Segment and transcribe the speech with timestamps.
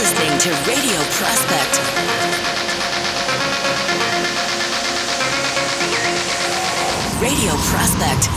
[0.00, 1.74] listening to Radio Prospect.
[7.20, 8.30] Radio Prospect.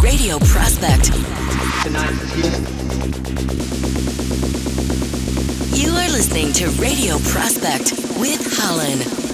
[0.00, 1.10] Radio Prospect.
[5.76, 7.90] You are listening to Radio Prospect
[8.20, 9.25] with Hollen.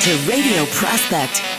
[0.00, 1.57] To Radio Prospect.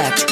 [0.00, 0.29] concept.